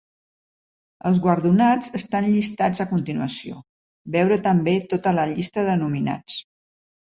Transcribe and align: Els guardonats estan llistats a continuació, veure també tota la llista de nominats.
Els 1.09 1.19
guardonats 1.25 1.91
estan 1.99 2.31
llistats 2.31 2.83
a 2.85 2.89
continuació, 2.95 3.61
veure 4.19 4.41
també 4.51 4.77
tota 4.97 5.17
la 5.23 5.31
llista 5.37 5.71
de 5.73 5.81
nominats. 5.87 6.45